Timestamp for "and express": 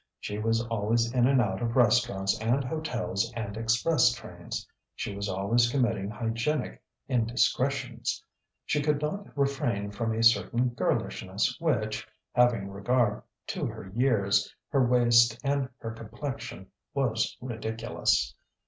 3.35-4.11